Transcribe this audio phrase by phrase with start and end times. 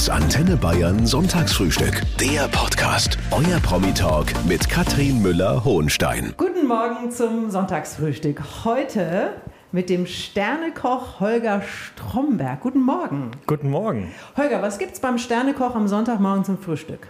[0.00, 2.00] Das Antenne Bayern Sonntagsfrühstück.
[2.18, 3.18] Der Podcast.
[3.32, 6.32] Euer Promi-Talk mit Katrin Müller-Hohenstein.
[6.38, 8.40] Guten Morgen zum Sonntagsfrühstück.
[8.64, 9.34] Heute
[9.72, 12.60] mit dem Sternekoch Holger Stromberg.
[12.62, 13.32] Guten Morgen.
[13.46, 14.10] Guten Morgen.
[14.38, 17.06] Holger, was gibt's beim Sternekoch am Sonntagmorgen zum Frühstück?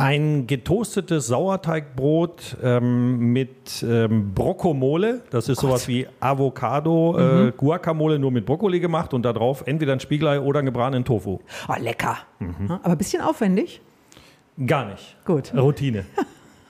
[0.00, 5.20] Ein getoastetes Sauerteigbrot ähm, mit ähm, Brockomole.
[5.28, 7.48] Das ist Oh sowas wie Avocado, Mhm.
[7.48, 11.04] äh, Guacamole nur mit Brokkoli gemacht und da drauf entweder ein Spiegelei oder einen gebratenen
[11.04, 11.40] Tofu.
[11.68, 12.16] Oh, lecker.
[12.68, 13.82] Aber ein bisschen aufwendig.
[14.66, 15.16] Gar nicht.
[15.26, 15.52] Gut.
[15.54, 16.06] Routine.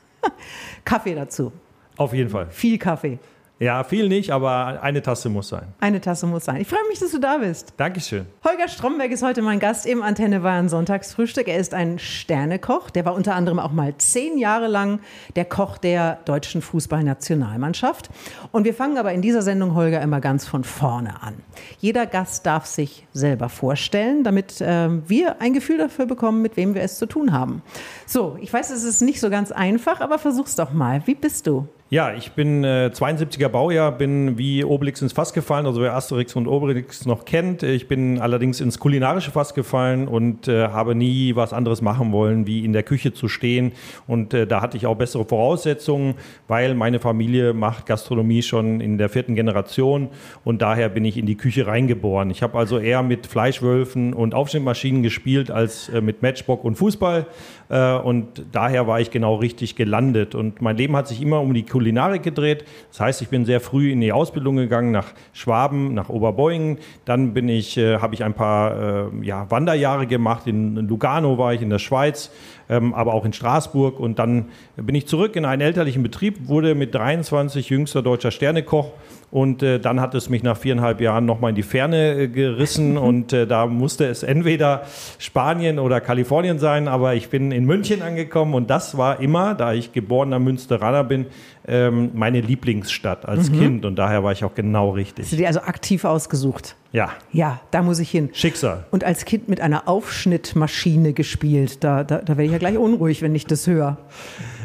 [0.85, 1.52] Kaffee dazu.
[1.97, 2.49] Auf jeden Fall.
[2.51, 3.21] Viel Kaffee.
[3.63, 5.75] Ja, viel nicht, aber eine Tasse muss sein.
[5.81, 6.63] Eine Tasse muss sein.
[6.63, 7.75] Ich freue mich, dass du da bist.
[7.77, 8.25] Dankeschön.
[8.43, 11.47] Holger Stromberg ist heute mein Gast im Antenne Bayern Sonntagsfrühstück.
[11.47, 12.89] Er ist ein Sternekoch.
[12.89, 15.01] Der war unter anderem auch mal zehn Jahre lang
[15.37, 18.09] der Koch der deutschen Fußballnationalmannschaft.
[18.51, 21.35] Und wir fangen aber in dieser Sendung, Holger, immer ganz von vorne an.
[21.81, 26.74] Jeder Gast darf sich selber vorstellen, damit ähm, wir ein Gefühl dafür bekommen, mit wem
[26.74, 27.61] wir es zu tun haben.
[28.07, 31.02] So, ich weiß, es ist nicht so ganz einfach, aber versuch's doch mal.
[31.05, 31.69] Wie bist du?
[31.93, 36.37] Ja, ich bin äh, 72er Baujahr, bin wie Obelix ins Fass gefallen, also wer Asterix
[36.37, 37.65] und Obelix noch kennt.
[37.65, 42.46] Ich bin allerdings ins kulinarische Fass gefallen und äh, habe nie was anderes machen wollen,
[42.46, 43.73] wie in der Küche zu stehen.
[44.07, 46.15] Und äh, da hatte ich auch bessere Voraussetzungen,
[46.46, 50.11] weil meine Familie macht Gastronomie schon in der vierten Generation
[50.45, 52.30] und daher bin ich in die Küche reingeboren.
[52.30, 57.27] Ich habe also eher mit Fleischwölfen und Aufschnittmaschinen gespielt als äh, mit Matchbock und Fußball.
[57.71, 60.35] Äh, und daher war ich genau richtig gelandet.
[60.35, 62.65] Und mein Leben hat sich immer um die Kulinarik gedreht.
[62.90, 66.78] Das heißt, ich bin sehr früh in die Ausbildung gegangen nach Schwaben, nach Oberbeuingen.
[67.04, 70.47] Dann bin ich, äh, habe ich ein paar äh, ja, Wanderjahre gemacht.
[70.47, 72.32] In Lugano war ich in der Schweiz,
[72.69, 74.00] ähm, aber auch in Straßburg.
[74.00, 74.47] Und dann
[74.77, 78.93] bin ich zurück in einen elterlichen Betrieb, wurde mit 23 jüngster deutscher Sternekoch.
[79.31, 82.99] Und äh, dann hat es mich nach viereinhalb Jahren nochmal in die Ferne äh, gerissen
[83.11, 84.83] und äh, da musste es entweder
[85.19, 89.73] Spanien oder Kalifornien sein, aber ich bin in München angekommen und das war immer, da
[89.73, 91.27] ich geborener Münsteraner bin,
[91.69, 95.37] ähm, meine Lieblingsstadt als Kind und daher war ich auch genau Hast du richtig.
[95.37, 96.75] dir also aktiv ausgesucht?
[96.93, 98.31] Ja, Ja, da muss ich hin.
[98.33, 98.85] Schicksal.
[98.91, 101.85] Und als Kind mit einer Aufschnittmaschine gespielt.
[101.85, 103.99] Da, da, da werde ich ja gleich unruhig, wenn ich das höre.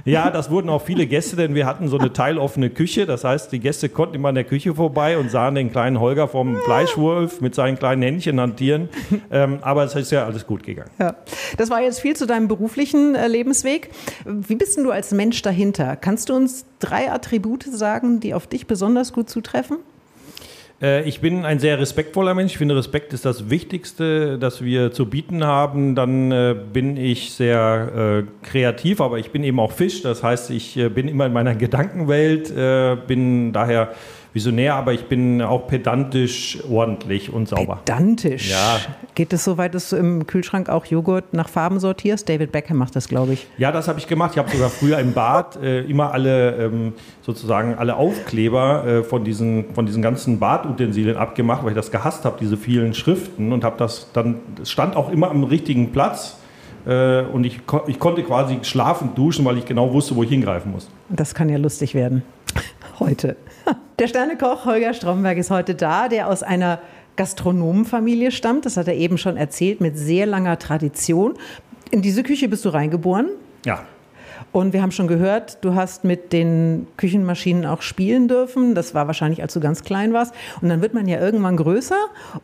[0.05, 3.07] Ja, das wurden auch viele Gäste, denn wir hatten so eine teiloffene Küche.
[3.07, 6.27] Das heißt, die Gäste konnten immer an der Küche vorbei und sahen den kleinen Holger
[6.27, 8.89] vom Fleischwolf mit seinen kleinen Händchen hantieren.
[9.31, 10.91] Ähm, aber es ist ja alles gut gegangen.
[10.99, 11.15] Ja.
[11.57, 13.89] Das war jetzt viel zu deinem beruflichen äh, Lebensweg.
[14.25, 15.95] Wie bist denn du als Mensch dahinter?
[15.95, 19.77] Kannst du uns drei Attribute sagen, die auf dich besonders gut zutreffen?
[20.81, 22.53] Äh, Ich bin ein sehr respektvoller Mensch.
[22.53, 25.95] Ich finde, Respekt ist das Wichtigste, das wir zu bieten haben.
[25.95, 30.01] Dann äh, bin ich sehr äh, kreativ, aber ich bin eben auch Fisch.
[30.01, 32.53] Das heißt, ich bin immer in meiner Gedankenwelt,
[33.07, 33.93] bin daher
[34.35, 37.79] visionär, aber ich bin auch pedantisch, ordentlich und sauber.
[37.85, 38.51] Pedantisch.
[38.51, 38.77] Ja.
[39.15, 42.27] Geht es so weit, dass du im Kühlschrank auch Joghurt nach Farben sortierst?
[42.27, 43.47] David Beckham macht das, glaube ich.
[43.57, 44.31] Ja, das habe ich gemacht.
[44.33, 49.23] Ich habe sogar früher im Bad äh, immer alle ähm, sozusagen alle Aufkleber äh, von,
[49.23, 53.63] diesen, von diesen ganzen Badutensilien abgemacht, weil ich das gehasst habe, diese vielen Schriften und
[53.63, 56.37] habe das dann, es stand auch immer am richtigen Platz
[56.85, 60.73] äh, und ich, ich konnte quasi schlafend duschen, weil ich genau wusste, wo ich hingreifen
[60.73, 60.89] muss.
[61.07, 62.23] Das kann ja lustig werden.
[62.99, 63.37] Heute.
[63.99, 66.79] Der Sternekoch Holger Stromberg ist heute da, der aus einer
[67.15, 68.65] Gastronomenfamilie stammt.
[68.65, 71.35] Das hat er eben schon erzählt, mit sehr langer Tradition.
[71.91, 73.29] In diese Küche bist du reingeboren.
[73.65, 73.85] Ja,
[74.51, 78.75] Und wir haben schon gehört, du hast mit den Küchenmaschinen auch spielen dürfen.
[78.75, 80.33] Das war wahrscheinlich, als du ganz klein warst.
[80.61, 81.97] Und dann wird man ja irgendwann größer.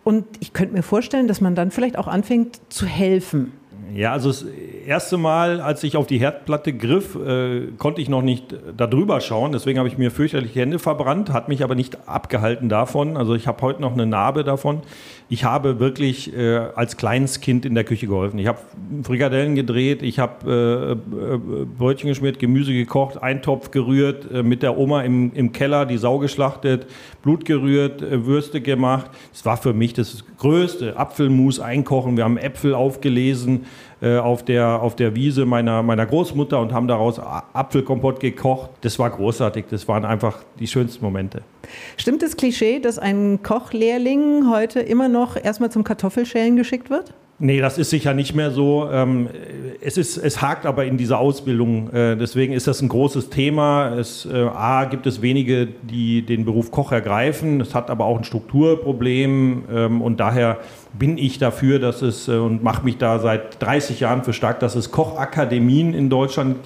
[0.03, 3.53] Und ich könnte mir vorstellen, dass man dann vielleicht auch anfängt zu helfen.
[3.93, 4.45] Ja, also das
[4.85, 9.21] erste Mal, als ich auf die Herdplatte griff, äh, konnte ich noch nicht da drüber
[9.21, 9.51] schauen.
[9.51, 13.17] Deswegen habe ich mir fürchterlich die Hände verbrannt, hat mich aber nicht abgehalten davon.
[13.17, 14.81] Also ich habe heute noch eine Narbe davon.
[15.31, 18.37] Ich habe wirklich äh, als kleines Kind in der Küche geholfen.
[18.37, 18.59] Ich habe
[19.01, 24.77] Frikadellen gedreht, ich habe äh, äh, Brötchen geschmiert, Gemüse gekocht, Eintopf gerührt, äh, mit der
[24.77, 26.85] Oma im, im Keller die Sau geschlachtet,
[27.23, 29.09] Blut gerührt, äh, Würste gemacht.
[29.31, 30.97] Das war für mich das Größte.
[30.97, 33.65] Apfelmus einkochen, wir haben Äpfel aufgelesen
[34.01, 38.71] auf, der, auf der Wiese meiner, meiner Großmutter und haben daraus Apfelkompott gekocht.
[38.81, 41.43] Das war großartig, das waren einfach die schönsten Momente.
[41.97, 47.13] Stimmt das Klischee, dass ein Kochlehrling heute immer noch erstmal zum Kartoffelschälen geschickt wird?
[47.43, 48.87] Nee, das ist sicher nicht mehr so.
[48.91, 49.27] Ähm,
[49.81, 51.91] es, ist, es hakt aber in dieser Ausbildung.
[51.91, 53.95] Äh, deswegen ist das ein großes Thema.
[53.97, 57.59] Es, äh, A, gibt es wenige, die den Beruf Koch ergreifen.
[57.59, 59.63] Es hat aber auch ein Strukturproblem.
[59.73, 60.59] Ähm, und daher
[60.93, 64.59] bin ich dafür, dass es äh, und mache mich da seit 30 Jahren für stark,
[64.59, 66.57] dass es Kochakademien in Deutschland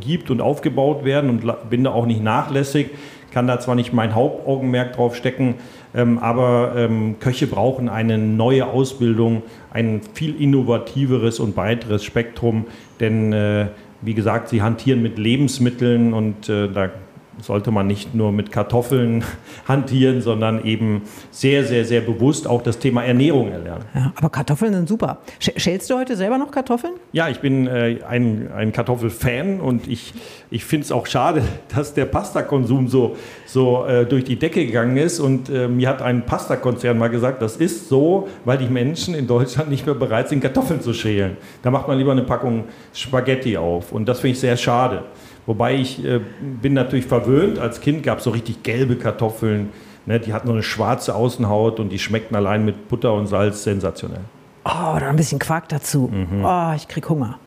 [0.00, 2.90] gibt und aufgebaut werden und bin da auch nicht nachlässig.
[3.30, 5.56] Kann da zwar nicht mein Hauptaugenmerk drauf stecken,
[5.94, 12.66] ähm, aber ähm, Köche brauchen eine neue Ausbildung, ein viel innovativeres und breiteres Spektrum,
[13.00, 13.68] denn äh,
[14.00, 16.90] wie gesagt, sie hantieren mit Lebensmitteln und äh, da
[17.40, 19.24] sollte man nicht nur mit Kartoffeln
[19.68, 23.84] hantieren, sondern eben sehr, sehr, sehr bewusst auch das Thema Ernährung erlernen.
[23.94, 25.18] Ja, aber Kartoffeln sind super.
[25.38, 26.94] Schälst du heute selber noch Kartoffeln?
[27.12, 30.14] Ja, ich bin äh, ein, ein Kartoffelfan und ich,
[30.50, 31.42] ich finde es auch schade,
[31.74, 35.20] dass der Pastakonsum so, so äh, durch die Decke gegangen ist.
[35.20, 39.26] Und äh, mir hat ein Pastakonzern mal gesagt, das ist so, weil die Menschen in
[39.26, 41.36] Deutschland nicht mehr bereit sind, Kartoffeln zu schälen.
[41.62, 43.92] Da macht man lieber eine Packung Spaghetti auf.
[43.92, 45.04] Und das finde ich sehr schade.
[45.48, 46.20] Wobei ich äh,
[46.60, 47.58] bin natürlich verwöhnt.
[47.58, 49.70] Als Kind gab es so richtig gelbe Kartoffeln.
[50.04, 50.20] Ne?
[50.20, 54.20] Die hatten nur eine schwarze Außenhaut und die schmeckten allein mit Butter und Salz sensationell.
[54.66, 56.10] Oh, da ein bisschen Quark dazu.
[56.12, 56.44] Mhm.
[56.44, 57.38] Oh, ich krieg Hunger.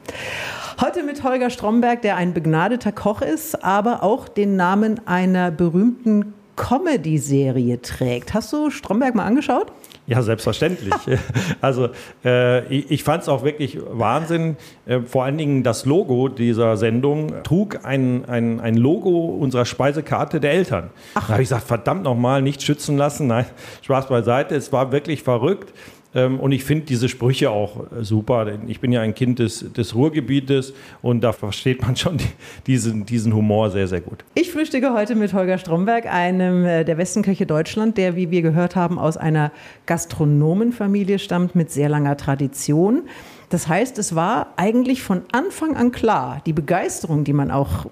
[0.82, 6.34] Heute mit Holger Stromberg, der ein begnadeter Koch ist, aber auch den Namen einer berühmten
[6.56, 8.34] Comedy-Serie trägt.
[8.34, 9.72] Hast du Stromberg mal angeschaut?
[10.12, 10.94] Ja, selbstverständlich.
[11.62, 11.88] also
[12.26, 14.58] äh, ich, ich fand es auch wirklich Wahnsinn.
[14.86, 20.42] Äh, vor allen Dingen das Logo dieser Sendung trug ein, ein, ein Logo unserer Speisekarte
[20.42, 20.90] der Eltern.
[21.14, 21.28] Ach.
[21.28, 23.28] Da habe ich gesagt, verdammt nochmal, nicht schützen lassen.
[23.28, 23.46] Nein,
[23.84, 24.54] Spaß beiseite.
[24.54, 25.72] Es war wirklich verrückt.
[26.14, 28.48] Ähm, und ich finde diese Sprüche auch äh, super.
[28.68, 32.28] Ich bin ja ein Kind des, des Ruhrgebietes und da versteht man schon die,
[32.68, 34.26] diesen, diesen Humor sehr, sehr gut.
[34.36, 38.42] Ich frühstücke heute mit Holger Stromberg, einem äh, der besten Köche Deutschland, der, wie wir
[38.42, 39.52] gehört haben, aus einer
[39.86, 43.04] Gastronomenfamilie stammt mit sehr langer Tradition.
[43.50, 47.86] Das heißt, es war eigentlich von Anfang an klar, die Begeisterung, die man auch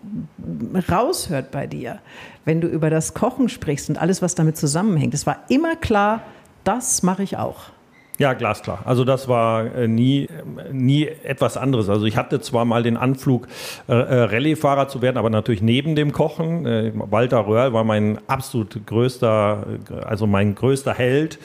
[0.89, 1.99] raushört bei dir,
[2.45, 5.13] wenn du über das Kochen sprichst und alles, was damit zusammenhängt.
[5.13, 6.21] Es war immer klar,
[6.63, 7.71] das mache ich auch.
[8.19, 8.81] Ja, glasklar.
[8.83, 10.27] Also das war äh, nie,
[10.73, 11.87] nie etwas anderes.
[11.87, 13.47] Also ich hatte zwar mal den Anflug,
[13.87, 16.65] äh, äh Rallye-Fahrer zu werden, aber natürlich neben dem Kochen.
[17.09, 19.65] Walter Röhrl war mein absolut größter,
[20.05, 21.39] also mein größter Held.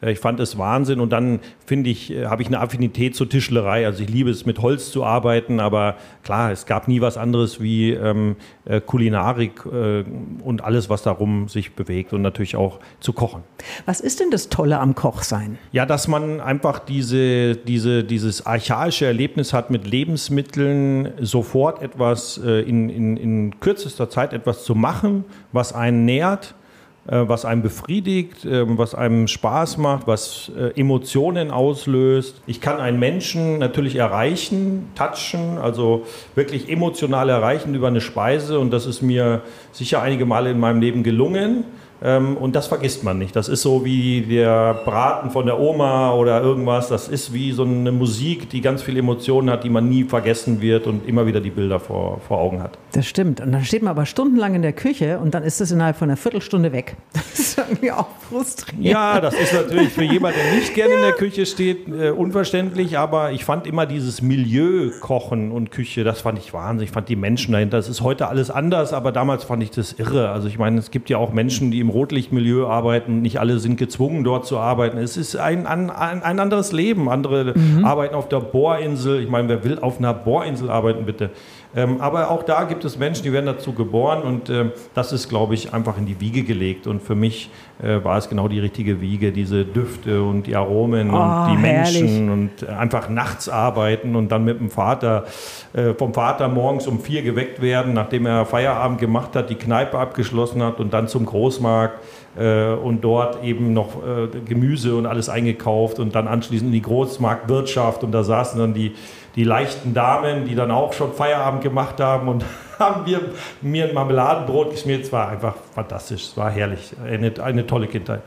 [0.00, 3.28] Äh, ich fand es Wahnsinn und dann finde ich, äh, habe ich eine Affinität zur
[3.28, 3.86] Tischlerei.
[3.86, 7.60] Also ich liebe es, mit Holz zu arbeiten, aber klar, es gab nie was anderes
[7.60, 10.04] wie ähm, äh, Kulinarik äh,
[10.42, 13.42] und alles, was darum sich bewegt und natürlich auch zu kochen.
[13.86, 15.58] Was ist denn das Tolle am Kochsein?
[15.72, 22.60] Ja, dass man einfach diese, diese, dieses archaische Erlebnis hat, mit Lebensmitteln sofort etwas äh,
[22.62, 26.59] in, in, in kürzester Zeit etwas zu machen, was einen nährt äh,
[27.06, 32.40] was einem befriedigt, ähm, was einem Spaß macht, was äh, Emotionen auslöst.
[32.46, 36.04] Ich kann einen Menschen natürlich erreichen, touchen, also
[36.34, 39.42] wirklich emotional erreichen über eine Speise und das ist mir
[39.72, 41.64] sicher einige Male in meinem Leben gelungen.
[42.02, 43.36] Ähm, und das vergisst man nicht.
[43.36, 46.88] Das ist so wie der Braten von der Oma oder irgendwas.
[46.88, 50.60] Das ist wie so eine Musik, die ganz viele Emotionen hat, die man nie vergessen
[50.60, 52.78] wird und immer wieder die Bilder vor, vor Augen hat.
[52.92, 53.40] Das stimmt.
[53.40, 56.08] Und dann steht man aber stundenlang in der Küche und dann ist es innerhalb von
[56.08, 56.96] einer Viertelstunde weg.
[57.30, 58.84] Das ist irgendwie auch frustrierend.
[58.84, 60.96] Ja, das ist natürlich für jemanden, der nicht gerne ja.
[60.96, 62.98] in der Küche steht, äh, unverständlich.
[62.98, 66.90] Aber ich fand immer dieses Milieu Kochen und Küche, das fand ich wahnsinnig.
[66.90, 67.76] Ich fand die Menschen dahinter.
[67.76, 70.30] Das ist heute alles anders, aber damals fand ich das irre.
[70.30, 73.22] Also ich meine, es gibt ja auch Menschen, die im Rotlichtmilieu arbeiten.
[73.22, 74.98] Nicht alle sind gezwungen, dort zu arbeiten.
[74.98, 77.08] Es ist ein, ein, ein anderes Leben.
[77.08, 77.84] Andere mhm.
[77.84, 79.22] arbeiten auf der Bohrinsel.
[79.22, 81.30] Ich meine, wer will auf einer Bohrinsel arbeiten, bitte?
[81.74, 85.28] Ähm, aber auch da gibt es Menschen, die werden dazu geboren und äh, das ist,
[85.28, 86.88] glaube ich, einfach in die Wiege gelegt.
[86.88, 87.48] Und für mich
[87.80, 91.66] äh, war es genau die richtige Wiege, diese Düfte und die Aromen oh, und die
[91.66, 92.00] herrlich.
[92.00, 95.24] Menschen und einfach nachts arbeiten und dann mit dem Vater,
[95.72, 99.98] äh, vom Vater morgens um vier geweckt werden, nachdem er Feierabend gemacht hat, die Kneipe
[99.98, 101.98] abgeschlossen hat und dann zum Großmarkt
[102.36, 106.82] äh, und dort eben noch äh, Gemüse und alles eingekauft und dann anschließend in die
[106.82, 108.92] Großmarktwirtschaft und da saßen dann die
[109.36, 112.44] die leichten Damen, die dann auch schon Feierabend gemacht haben und
[112.78, 113.20] haben wir,
[113.60, 115.04] mir ein Marmeladenbrot geschmiert.
[115.04, 118.22] Es war einfach fantastisch, es war herrlich, eine, eine tolle Kindheit.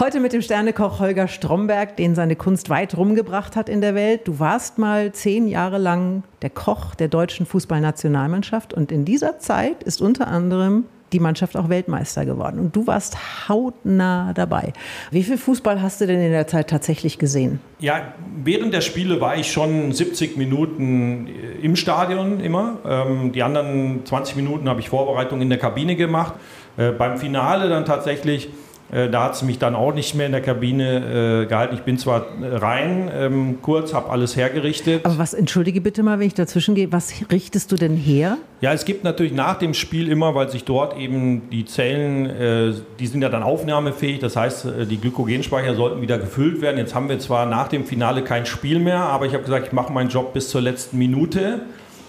[0.00, 4.26] Heute mit dem Sternekoch Holger Stromberg, den seine Kunst weit rumgebracht hat in der Welt.
[4.26, 9.82] Du warst mal zehn Jahre lang der Koch der deutschen Fußballnationalmannschaft und in dieser Zeit
[9.82, 12.58] ist unter anderem die Mannschaft auch Weltmeister geworden.
[12.58, 14.72] Und du warst hautnah dabei.
[15.10, 17.60] Wie viel Fußball hast du denn in der Zeit tatsächlich gesehen?
[17.78, 21.28] Ja, während der Spiele war ich schon 70 Minuten
[21.62, 22.78] im Stadion immer.
[22.86, 26.34] Ähm, die anderen 20 Minuten habe ich Vorbereitung in der Kabine gemacht.
[26.76, 28.50] Äh, beim Finale dann tatsächlich äh,
[28.90, 31.74] da hat es mich dann auch nicht mehr in der Kabine äh, gehalten.
[31.74, 35.04] Ich bin zwar rein, ähm, kurz, habe alles hergerichtet.
[35.04, 38.38] Aber was, entschuldige bitte mal, wenn ich dazwischen gehe, was richtest du denn her?
[38.60, 42.74] Ja, es gibt natürlich nach dem Spiel immer, weil sich dort eben die Zellen, äh,
[42.98, 46.76] die sind ja dann aufnahmefähig, das heißt, äh, die Glykogenspeicher sollten wieder gefüllt werden.
[46.76, 49.72] Jetzt haben wir zwar nach dem Finale kein Spiel mehr, aber ich habe gesagt, ich
[49.72, 51.60] mache meinen Job bis zur letzten Minute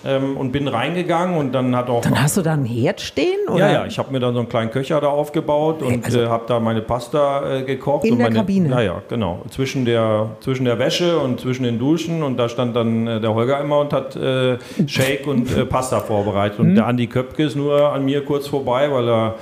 [0.06, 2.02] ähm, und bin reingegangen und dann hat auch.
[2.02, 3.48] Dann hast du da einen Herd stehen?
[3.48, 3.60] Oder?
[3.60, 6.28] Ja, ja, ich habe mir dann so einen kleinen Köcher da aufgebaut und also äh,
[6.28, 8.06] habe da meine Pasta äh, gekocht.
[8.06, 8.70] in und der meine, Kabine?
[8.70, 9.42] Ja, ja, genau.
[9.50, 13.34] Zwischen der, zwischen der Wäsche und zwischen den Duschen und da stand dann äh, der
[13.34, 16.60] Holger immer und hat äh, Shake und äh, Pasta vorbereitet.
[16.60, 19.36] Und der Andi Köpke ist nur an mir kurz vorbei, weil er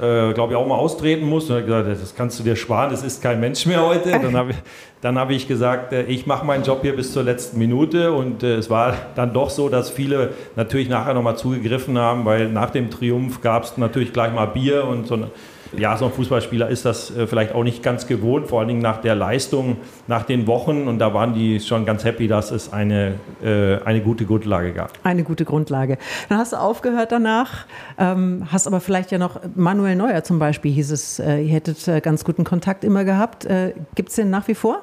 [0.00, 1.48] äh, glaube ich, auch mal austreten muss.
[1.48, 4.10] Und er hat gesagt, das kannst du dir sparen, das ist kein Mensch mehr heute.
[4.10, 4.56] Dann habe ich,
[5.00, 8.12] dann hab ich gesagt, äh, ich mache meinen Job hier bis zur letzten Minute.
[8.12, 12.48] Und äh, es war dann doch so, dass viele natürlich nachher nochmal zugegriffen haben, weil
[12.48, 15.30] nach dem Triumph gab es natürlich gleich mal Bier und so eine
[15.78, 18.82] ja, so ein Fußballspieler ist das äh, vielleicht auch nicht ganz gewohnt, vor allen Dingen
[18.82, 20.88] nach der Leistung, nach den Wochen.
[20.88, 24.92] Und da waren die schon ganz happy, dass es eine, äh, eine gute Grundlage gab.
[25.02, 25.98] Eine gute Grundlage.
[26.28, 27.66] Dann hast du aufgehört danach,
[27.98, 32.02] ähm, hast aber vielleicht ja noch Manuel Neuer zum Beispiel, hieß es, äh, ihr hättet
[32.02, 33.46] ganz guten Kontakt immer gehabt.
[33.94, 34.82] Gibt es den nach wie vor?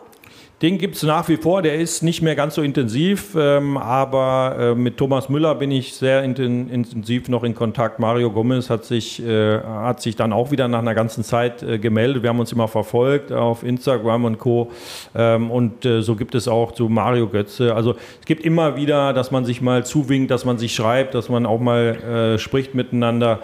[0.63, 4.55] Den gibt es nach wie vor, der ist nicht mehr ganz so intensiv, ähm, aber
[4.58, 8.00] äh, mit Thomas Müller bin ich sehr inten intensiv noch in Kontakt.
[8.00, 11.79] Mario Gomez hat sich, äh, hat sich dann auch wieder nach einer ganzen Zeit äh,
[11.79, 12.24] gemeldet.
[12.24, 14.72] Wir haben uns immer verfolgt auf Instagram und Co.
[15.13, 17.75] Ähm, und äh, so gibt es auch zu Mario Götze.
[17.75, 21.27] Also es gibt immer wieder, dass man sich mal zuwinkt, dass man sich schreibt, dass
[21.27, 23.41] man auch mal äh, spricht miteinander.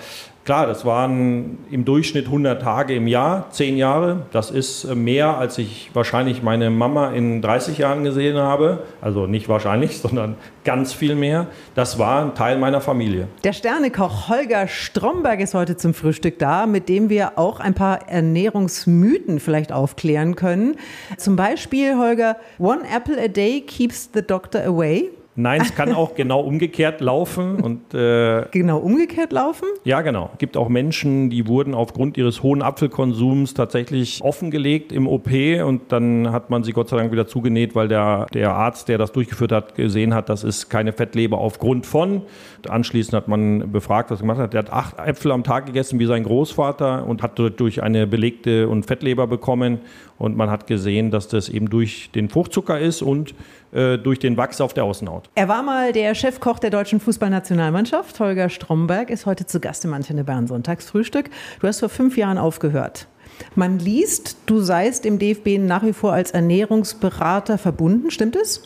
[0.50, 4.24] Klar, das waren im Durchschnitt 100 Tage im Jahr, 10 Jahre.
[4.32, 8.82] Das ist äh, mehr, als ich wahrscheinlich meine Mama in 30 Jahren gesehen habe.
[9.00, 11.46] Also nicht wahrscheinlich, sondern ganz viel mehr.
[11.76, 13.28] Das war ein Teil meiner Familie.
[13.44, 18.10] Der Sternekoch Holger Stromberg ist heute zum Frühstück da, mit dem wir auch ein paar
[18.10, 20.78] Ernährungsmythen vielleicht aufklären können.
[21.18, 25.12] Zum Beispiel, Holger, one apple a day keeps the doctor away.
[25.40, 29.68] Nein, es kann auch genau umgekehrt laufen und äh, Genau umgekehrt laufen?
[29.86, 30.32] Ja, genau.
[30.34, 35.30] Es gibt auch Menschen, die wurden aufgrund ihres hohen Apfelkonsums tatsächlich offengelegt im OP
[35.66, 38.98] und dann hat man sie Gott sei Dank wieder zugenäht, weil der, der Arzt, der
[38.98, 42.24] das durchgeführt hat, gesehen hat, das ist keine Fettleber aufgrund von.
[42.68, 44.54] Anschließend hat man befragt, was er gemacht hat.
[44.54, 48.68] Der hat acht Äpfel am Tag gegessen wie sein Großvater und hat durch eine belegte
[48.68, 49.80] und Fettleber bekommen
[50.18, 53.34] und man hat gesehen, dass das eben durch den Fruchtzucker ist und
[53.72, 55.30] durch den Wachs auf der Außenhaut.
[55.36, 58.20] Er war mal der Chefkoch der deutschen Fußballnationalmannschaft.
[58.20, 61.30] Holger Stromberg ist heute zu Gast im Antenne Bern Sonntagsfrühstück.
[61.60, 63.08] Du hast vor fünf Jahren aufgehört.
[63.56, 68.12] Man liest, du seist im DFB nach wie vor als Ernährungsberater verbunden.
[68.12, 68.64] Stimmt es?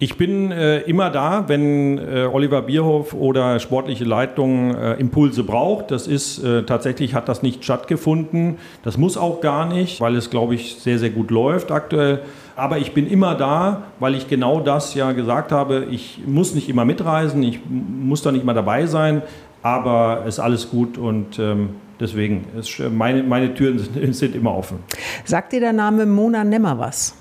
[0.00, 5.90] Ich bin äh, immer da, wenn äh, Oliver Bierhoff oder sportliche Leitung äh, Impulse braucht.
[5.90, 8.58] Das ist äh, tatsächlich hat das nicht stattgefunden.
[8.84, 12.20] Das muss auch gar nicht, weil es glaube ich sehr sehr gut läuft aktuell.
[12.54, 15.88] Aber ich bin immer da, weil ich genau das ja gesagt habe.
[15.90, 19.22] Ich muss nicht immer mitreisen, ich muss da nicht mal dabei sein,
[19.62, 24.54] aber es ist alles gut und ähm, deswegen ist, meine meine Türen sind, sind immer
[24.56, 24.78] offen.
[25.24, 27.16] Sagt dir der Name Mona Nemmer was?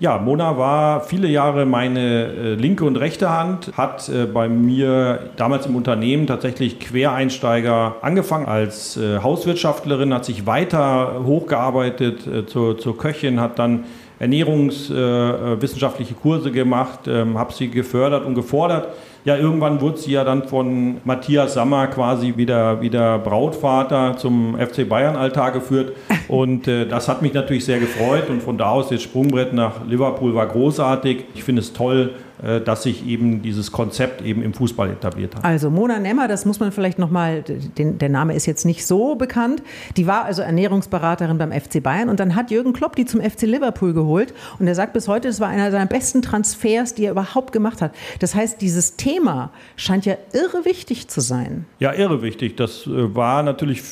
[0.00, 5.30] Ja, Mona war viele Jahre meine äh, linke und rechte Hand, hat äh, bei mir
[5.34, 12.96] damals im Unternehmen tatsächlich Quereinsteiger angefangen als äh, Hauswirtschaftlerin, hat sich weiter hochgearbeitet zur, zur
[12.96, 13.86] Köchin, hat dann
[14.20, 18.90] ernährungswissenschaftliche Kurse gemacht, ähm, habe sie gefördert und gefordert.
[19.24, 24.88] Ja, irgendwann wurde sie ja dann von Matthias Sammer quasi wieder, wieder Brautvater zum FC
[24.88, 25.92] Bayern-Altar geführt.
[26.28, 28.30] Und äh, das hat mich natürlich sehr gefreut.
[28.30, 31.24] Und von da aus das Sprungbrett nach Liverpool war großartig.
[31.34, 32.12] Ich finde es toll,
[32.64, 35.44] dass sich eben dieses Konzept eben im Fußball etabliert hat.
[35.44, 37.42] Also Mona Nemmer, das muss man vielleicht nochmal,
[37.76, 39.62] der Name ist jetzt nicht so bekannt.
[39.96, 43.42] Die war also Ernährungsberaterin beim FC Bayern und dann hat Jürgen Klopp die zum FC
[43.42, 47.12] Liverpool geholt und er sagt bis heute, es war einer seiner besten Transfers, die er
[47.12, 47.92] überhaupt gemacht hat.
[48.20, 51.66] Das heißt, dieses Thema scheint ja irre wichtig zu sein.
[51.78, 52.56] Ja, irre wichtig.
[52.56, 53.82] Das äh, war natürlich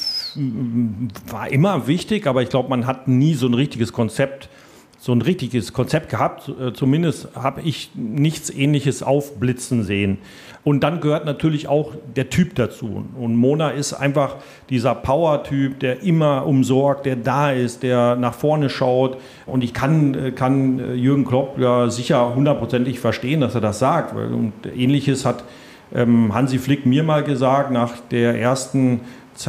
[1.28, 4.48] war immer wichtig, aber ich glaube, man hat nie so ein richtiges Konzept
[4.98, 6.48] so ein richtiges Konzept gehabt.
[6.48, 10.18] Äh, zumindest habe ich nichts Ähnliches aufblitzen sehen.
[10.64, 13.04] Und dann gehört natürlich auch der Typ dazu.
[13.16, 14.36] Und Mona ist einfach
[14.68, 19.18] dieser Power-Typ, der immer umsorgt, der da ist, der nach vorne schaut.
[19.46, 23.78] Und ich kann, äh, kann äh, Jürgen Klopp ja sicher hundertprozentig verstehen, dass er das
[23.78, 24.14] sagt.
[24.16, 25.44] Und ähnliches hat
[25.94, 29.02] ähm, Hansi Flick mir mal gesagt nach der ersten,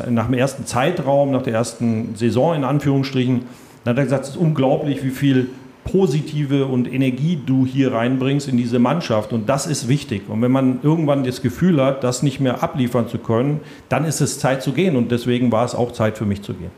[0.10, 3.44] nach dem ersten Zeitraum, nach der ersten Saison in Anführungsstrichen
[3.88, 5.50] dann hat er gesagt, es ist unglaublich, wie viel
[5.86, 9.32] positive und Energie du hier reinbringst in diese Mannschaft.
[9.32, 10.24] Und das ist wichtig.
[10.28, 14.20] Und wenn man irgendwann das Gefühl hat, das nicht mehr abliefern zu können, dann ist
[14.20, 14.98] es Zeit zu gehen.
[14.98, 16.72] Und deswegen war es auch Zeit für mich zu gehen.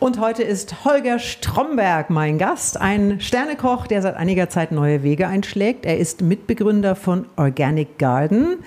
[0.00, 5.28] Und heute ist Holger Stromberg mein Gast, ein Sternekoch, der seit einiger Zeit neue Wege
[5.28, 5.86] einschlägt.
[5.86, 8.58] Er ist Mitbegründer von Organic Garden.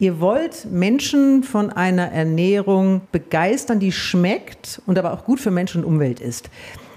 [0.00, 5.76] Ihr wollt Menschen von einer Ernährung begeistern, die schmeckt und aber auch gut für Mensch
[5.76, 6.50] und Umwelt ist.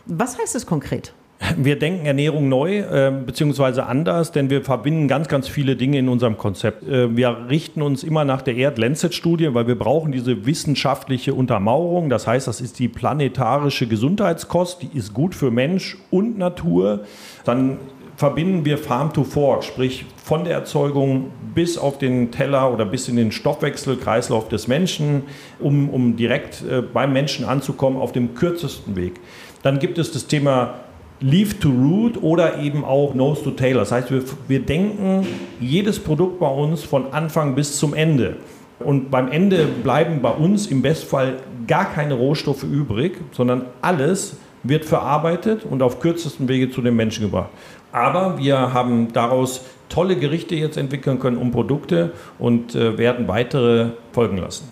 [0.06, 1.14] Was heißt es konkret?
[1.58, 6.08] Wir denken Ernährung neu äh, beziehungsweise anders, denn wir verbinden ganz, ganz viele Dinge in
[6.08, 6.88] unserem Konzept.
[6.88, 12.10] Äh, wir richten uns immer nach der Erd-Lancet-Studie, weil wir brauchen diese wissenschaftliche Untermauerung.
[12.10, 17.02] Das heißt, das ist die planetarische Gesundheitskost, die ist gut für Mensch und Natur.
[17.44, 17.78] Dann
[18.16, 23.10] verbinden wir Farm to Fork, sprich von der Erzeugung bis auf den Teller oder bis
[23.10, 25.24] in den Stoffwechselkreislauf des Menschen,
[25.60, 29.20] um, um direkt äh, beim Menschen anzukommen auf dem kürzesten Weg.
[29.64, 30.76] Dann gibt es das Thema
[31.20, 33.76] Leaf to Root oder eben auch Nose to Tail.
[33.76, 35.26] Das heißt, wir, wir denken
[35.60, 38.38] jedes Produkt bei uns von Anfang bis zum Ende.
[38.80, 44.84] Und beim Ende bleiben bei uns im Bestfall gar keine Rohstoffe übrig, sondern alles wird
[44.84, 47.50] verarbeitet und auf kürzesten Wege zu den Menschen gebracht.
[47.94, 49.62] Aber wir haben daraus
[49.94, 54.70] tolle Gerichte jetzt entwickeln können um Produkte und äh, werden weitere folgen lassen.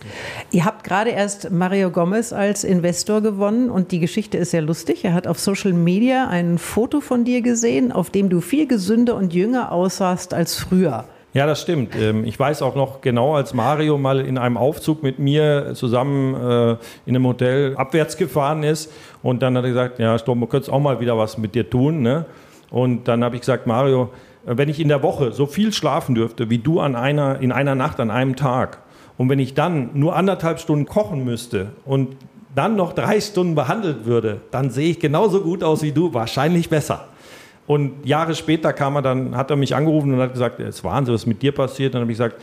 [0.49, 5.05] Ihr habt gerade erst Mario Gomez als Investor gewonnen und die Geschichte ist sehr lustig.
[5.05, 9.15] Er hat auf Social Media ein Foto von dir gesehen, auf dem du viel gesünder
[9.15, 11.05] und jünger aussahst als früher.
[11.33, 11.95] Ja, das stimmt.
[11.95, 16.33] Ähm, ich weiß auch noch genau, als Mario mal in einem Aufzug mit mir zusammen
[16.33, 16.71] äh,
[17.05, 20.73] in einem Hotel abwärts gefahren ist und dann hat er gesagt, ja, Sturm, du könntest
[20.73, 22.01] auch mal wieder was mit dir tun.
[22.01, 22.25] Ne?
[22.71, 24.09] Und dann habe ich gesagt, Mario,
[24.45, 27.75] wenn ich in der Woche so viel schlafen dürfte wie du an einer, in einer
[27.75, 28.79] Nacht an einem Tag
[29.17, 32.15] und wenn ich dann nur anderthalb Stunden kochen müsste und
[32.55, 36.69] dann noch drei Stunden behandelt würde, dann sehe ich genauso gut aus wie du, wahrscheinlich
[36.69, 37.07] besser.
[37.67, 40.83] Und Jahre später kam er dann, hat er mich angerufen und hat gesagt, es ist
[40.83, 41.93] Wahnsinn, was mit dir passiert.
[41.93, 42.41] Dann habe ich gesagt,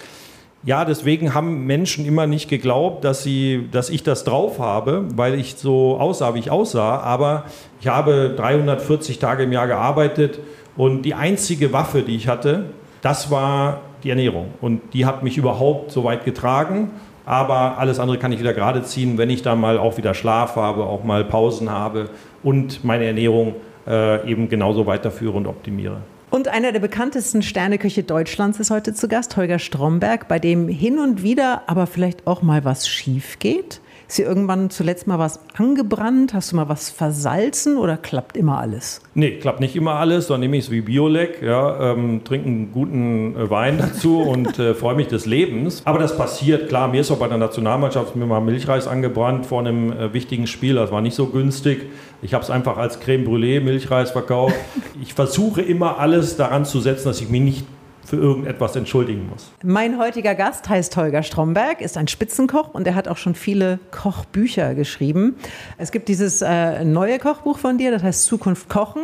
[0.64, 5.34] ja, deswegen haben Menschen immer nicht geglaubt, dass, sie, dass ich das drauf habe, weil
[5.34, 7.00] ich so aussah, wie ich aussah.
[7.00, 7.44] Aber
[7.80, 10.40] ich habe 340 Tage im Jahr gearbeitet
[10.78, 12.66] und die einzige Waffe, die ich hatte,
[13.02, 14.46] das war die Ernährung.
[14.60, 16.92] Und die hat mich überhaupt so weit getragen.
[17.26, 20.56] Aber alles andere kann ich wieder gerade ziehen, wenn ich dann mal auch wieder Schlaf
[20.56, 22.08] habe, auch mal Pausen habe
[22.42, 23.56] und meine Ernährung
[23.86, 25.98] äh, eben genauso weiterführe und optimiere.
[26.30, 30.98] Und einer der bekanntesten Sterneköche Deutschlands ist heute zu Gast, Holger Stromberg, bei dem hin
[30.98, 33.80] und wieder aber vielleicht auch mal was schief geht.
[34.08, 36.32] Ist dir irgendwann zuletzt mal was angebrannt?
[36.32, 39.02] Hast du mal was versalzen oder klappt immer alles?
[39.12, 40.28] Nee, klappt nicht immer alles.
[40.28, 44.58] Dann nehme ich es wie Biolek, ja, ähm, trinke einen guten äh, Wein dazu und
[44.58, 45.82] äh, freue mich des Lebens.
[45.84, 49.60] Aber das passiert, klar, mir ist auch bei der Nationalmannschaft mir mal Milchreis angebrannt vor
[49.60, 50.76] einem äh, wichtigen Spiel.
[50.76, 51.90] Das war nicht so günstig.
[52.22, 54.56] Ich habe es einfach als Creme Brûlée Milchreis verkauft.
[55.00, 57.64] Ich versuche immer alles daran zu setzen, dass ich mich nicht
[58.08, 59.52] für irgendetwas entschuldigen muss.
[59.62, 63.80] Mein heutiger Gast heißt Holger Stromberg, ist ein Spitzenkoch und er hat auch schon viele
[63.90, 65.36] Kochbücher geschrieben.
[65.76, 69.02] Es gibt dieses äh, neue Kochbuch von dir, das heißt Zukunft kochen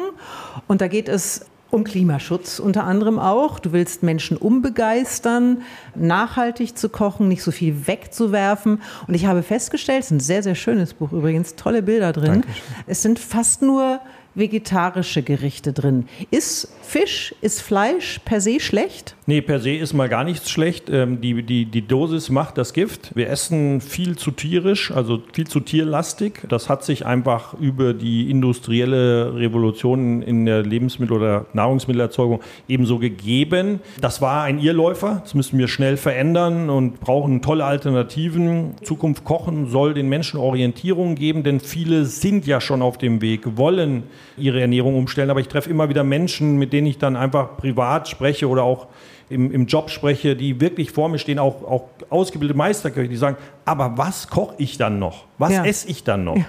[0.69, 3.59] und da geht es um Klimaschutz unter anderem auch.
[3.59, 5.63] Du willst Menschen umbegeistern,
[5.95, 8.81] nachhaltig zu kochen, nicht so viel wegzuwerfen.
[9.07, 12.43] Und ich habe festgestellt, es ist ein sehr, sehr schönes Buch übrigens, tolle Bilder drin.
[12.43, 12.63] Dankeschön.
[12.87, 14.01] Es sind fast nur
[14.35, 16.07] vegetarische Gerichte drin.
[16.31, 19.17] Ist Fisch, ist Fleisch per se schlecht?
[19.27, 20.91] Nee, per se ist mal gar nichts schlecht.
[20.91, 23.13] Ähm, die, die, die Dosis macht das Gift.
[23.15, 26.43] Wir essen viel zu tierisch, also viel zu tierlastig.
[26.49, 33.81] Das hat sich einfach über die industrielle Revolution in der Lebensmittel- oder Nahrungsmittelerzeugung ebenso gegeben.
[34.01, 35.21] Das war ein Irrläufer.
[35.23, 38.75] Das müssen wir schnell verändern und brauchen tolle Alternativen.
[38.83, 43.57] Zukunft kochen soll den Menschen Orientierung geben, denn viele sind ja schon auf dem Weg,
[43.57, 44.05] wollen
[44.37, 45.31] ihre Ernährung umstellen.
[45.31, 48.87] Aber ich treffe immer wieder Menschen, mit denen ich dann einfach privat spreche oder auch
[49.31, 53.37] im, im Job spreche, die wirklich vor mir stehen, auch, auch ausgebildete Meisterköche, die sagen,
[53.65, 55.25] aber was koche ich dann noch?
[55.39, 55.65] Was ja.
[55.65, 56.37] esse ich dann noch?
[56.37, 56.45] Ja.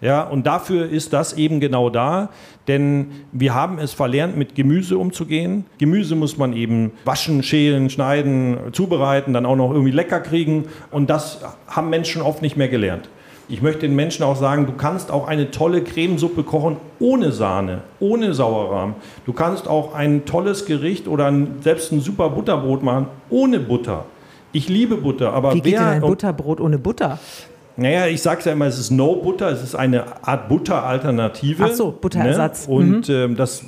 [0.00, 2.30] ja, und dafür ist das eben genau da,
[2.68, 5.64] denn wir haben es verlernt, mit Gemüse umzugehen.
[5.78, 11.08] Gemüse muss man eben waschen, schälen, schneiden, zubereiten, dann auch noch irgendwie lecker kriegen und
[11.08, 13.08] das haben Menschen oft nicht mehr gelernt.
[13.48, 17.82] Ich möchte den Menschen auch sagen, du kannst auch eine tolle Cremesuppe kochen ohne Sahne,
[18.00, 18.96] ohne Sauerrahm.
[19.24, 24.04] Du kannst auch ein tolles Gericht oder ein, selbst ein super Butterbrot machen ohne Butter.
[24.52, 27.18] Ich liebe Butter, aber Wie geht wer, denn ein Butterbrot ohne Butter?
[27.76, 31.64] Naja, ich sage es ja immer, es ist No Butter, es ist eine Art Butteralternative.
[31.66, 32.66] Ach so, Butterersatz.
[32.66, 32.74] Ne?
[32.74, 33.14] Und mhm.
[33.14, 33.62] ähm, das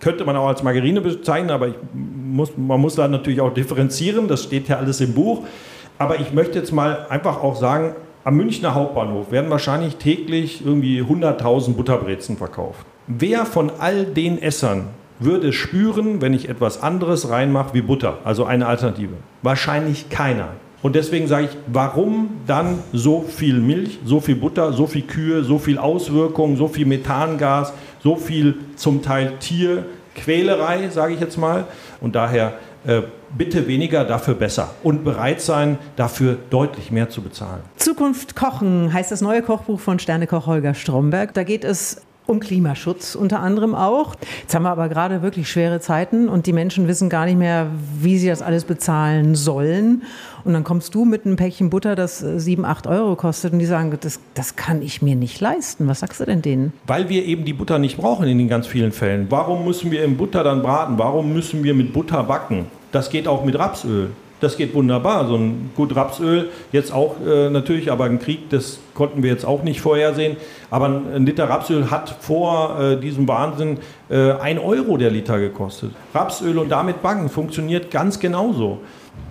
[0.00, 4.44] könnte man auch als Margarine bezeichnen, aber muss, man muss da natürlich auch differenzieren, das
[4.44, 5.44] steht ja alles im Buch.
[5.98, 7.94] Aber ich möchte jetzt mal einfach auch sagen,
[8.26, 12.84] am Münchner Hauptbahnhof werden wahrscheinlich täglich irgendwie 100.000 Butterbrezen verkauft.
[13.06, 14.88] Wer von all den Essern
[15.20, 19.12] würde spüren, wenn ich etwas anderes reinmache wie Butter, also eine Alternative?
[19.42, 20.48] Wahrscheinlich keiner.
[20.82, 25.44] Und deswegen sage ich, warum dann so viel Milch, so viel Butter, so viel Kühe,
[25.44, 31.66] so viel Auswirkungen, so viel Methangas, so viel zum Teil Tierquälerei, sage ich jetzt mal.
[32.00, 32.54] Und daher
[32.86, 33.02] äh,
[33.36, 34.70] bitte weniger, dafür besser.
[34.82, 37.62] Und bereit sein, dafür deutlich mehr zu bezahlen.
[37.76, 41.34] Zukunft kochen heißt das neue Kochbuch von Sternekoch Holger Stromberg.
[41.34, 44.14] Da geht es um Klimaschutz unter anderem auch.
[44.42, 47.68] Jetzt haben wir aber gerade wirklich schwere Zeiten und die Menschen wissen gar nicht mehr,
[48.00, 50.02] wie sie das alles bezahlen sollen.
[50.44, 53.58] Und dann kommst du mit einem Päckchen Butter, das 7, äh, 8 Euro kostet und
[53.58, 55.88] die sagen, das, das kann ich mir nicht leisten.
[55.88, 56.72] Was sagst du denn denen?
[56.86, 59.26] Weil wir eben die Butter nicht brauchen in den ganz vielen Fällen.
[59.30, 60.98] Warum müssen wir im Butter dann braten?
[60.98, 62.66] Warum müssen wir mit Butter backen?
[62.92, 64.10] Das geht auch mit Rapsöl.
[64.40, 65.26] Das geht wunderbar.
[65.28, 69.46] So ein gut Rapsöl, jetzt auch äh, natürlich, aber ein Krieg, das konnten wir jetzt
[69.46, 70.36] auch nicht vorhersehen.
[70.70, 73.78] Aber ein Liter Rapsöl hat vor äh, diesem Wahnsinn
[74.10, 75.92] äh, ein Euro der Liter gekostet.
[76.12, 78.78] Rapsöl und damit Backen funktioniert ganz genauso.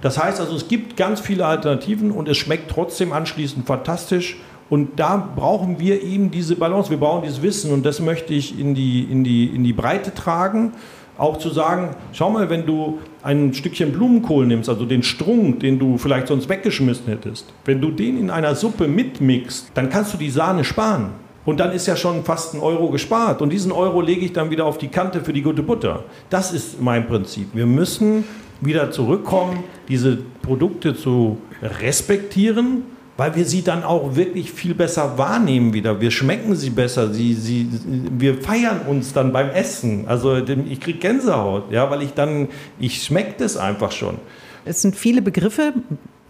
[0.02, 4.38] Das heißt also, es gibt ganz viele Alternativen und es schmeckt trotzdem anschließend fantastisch.
[4.70, 8.60] Und da brauchen wir eben diese Balance, wir brauchen dieses Wissen und das möchte ich
[8.60, 10.74] in die, in die, in die Breite tragen
[11.18, 15.80] auch zu sagen, schau mal, wenn du ein Stückchen Blumenkohl nimmst, also den Strunk, den
[15.80, 20.18] du vielleicht sonst weggeschmissen hättest, wenn du den in einer Suppe mitmixst, dann kannst du
[20.18, 21.12] die Sahne sparen.
[21.46, 23.42] Und dann ist ja schon fast ein Euro gespart.
[23.42, 26.04] Und diesen Euro lege ich dann wieder auf die Kante für die gute Butter.
[26.30, 27.50] Das ist mein Prinzip.
[27.54, 28.24] Wir müssen
[28.62, 32.84] wieder zurückkommen, diese Produkte zu respektieren
[33.18, 36.02] weil wir sie dann auch wirklich viel besser wahrnehmen wieder.
[36.02, 37.70] Wir schmecken sie besser, sie, sie,
[38.12, 40.08] wir feiern uns dann beim Essen.
[40.08, 42.50] Also ich kriege Gänsehaut, ja, weil ich dann,
[42.80, 44.18] ich schmecke das einfach schon.
[44.66, 45.74] Es sind viele Begriffe,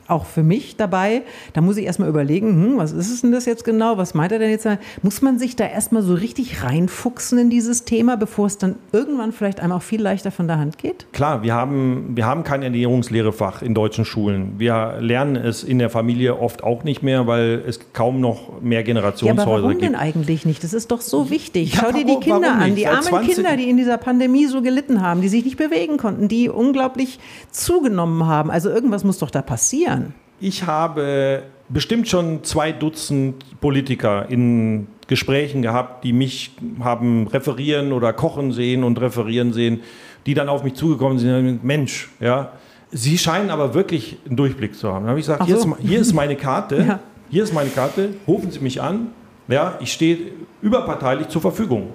[0.08, 1.24] auch für mich dabei.
[1.54, 3.98] Da muss ich erstmal überlegen, hm, was ist es denn das jetzt genau?
[3.98, 4.68] Was meint er denn jetzt?
[5.02, 9.32] Muss man sich da erstmal so richtig reinfuchsen in dieses Thema, bevor es dann irgendwann
[9.32, 11.08] vielleicht einem auch viel leichter von der Hand geht?
[11.12, 14.54] Klar, wir haben, wir haben kein Ernährungslehrefach in deutschen Schulen.
[14.58, 18.84] Wir lernen es in der Familie oft auch nicht mehr, weil es kaum noch mehr
[18.84, 19.48] Generationshäuser gibt.
[19.48, 19.84] Ja, aber warum gibt.
[19.84, 20.64] denn eigentlich nicht?
[20.64, 21.76] Das ist doch so wichtig.
[21.76, 25.02] Ja, Schau dir die Kinder an, die armen Kinder, die in dieser Pandemie so gelitten
[25.02, 27.20] haben, die sich nicht bewegen konnten, die unglaublich
[27.52, 28.52] zugenommen haben.
[28.52, 29.95] Also irgendwas muss doch da passieren
[30.40, 38.14] ich habe bestimmt schon zwei Dutzend Politiker in Gesprächen gehabt, die mich haben referieren oder
[38.14, 39.82] kochen sehen und referieren sehen,
[40.26, 42.52] die dann auf mich zugekommen sind, Mensch, ja,
[42.92, 45.02] Sie scheinen aber wirklich einen Durchblick zu haben.
[45.02, 45.48] Dann habe ich gesagt, so.
[45.48, 47.00] hier, ist, hier, ist, meine Karte, ja.
[47.30, 49.08] hier ist meine Karte, rufen Sie mich an,
[49.48, 50.18] ja, ich stehe
[50.62, 51.90] überparteilich zur Verfügung.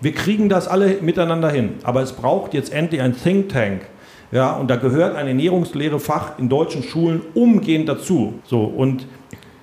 [0.00, 3.82] Wir kriegen das alle miteinander hin, aber es braucht jetzt endlich ein Think Tank,
[4.30, 8.34] ja, und da gehört ein Ernährungslehre-Fach in deutschen Schulen umgehend dazu.
[8.44, 9.06] So, und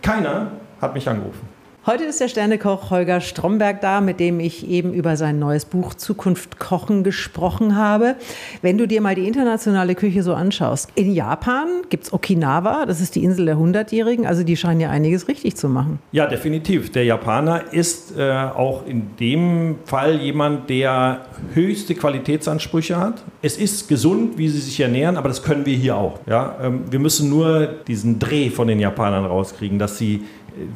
[0.01, 0.51] keiner
[0.81, 1.54] hat mich angerufen.
[1.87, 5.93] Heute ist der Sternekoch Holger Stromberg da, mit dem ich eben über sein neues Buch
[5.93, 8.15] Zukunft Kochen gesprochen habe.
[8.63, 13.01] Wenn du dir mal die internationale Küche so anschaust, in Japan gibt es Okinawa, das
[13.01, 15.99] ist die Insel der Hundertjährigen, also die scheinen ja einiges richtig zu machen.
[16.11, 16.91] Ja, definitiv.
[16.91, 23.23] Der Japaner ist äh, auch in dem Fall jemand, der höchste Qualitätsansprüche hat.
[23.43, 26.19] Es ist gesund, wie sie sich ernähren, aber das können wir hier auch.
[26.25, 26.57] Ja?
[26.63, 30.25] Ähm, wir müssen nur diesen Dreh von den Japanern rauskriegen, dass sie